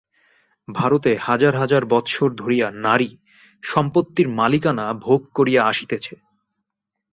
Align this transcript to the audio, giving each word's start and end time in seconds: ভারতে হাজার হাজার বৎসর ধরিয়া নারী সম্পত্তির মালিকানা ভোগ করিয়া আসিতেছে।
ভারতে 0.67 1.11
হাজার 1.17 1.53
হাজার 1.55 1.83
বৎসর 1.85 2.29
ধরিয়া 2.35 2.67
নারী 2.83 3.09
সম্পত্তির 3.63 4.27
মালিকানা 4.31 4.85
ভোগ 5.01 5.21
করিয়া 5.35 5.61
আসিতেছে। 5.65 6.13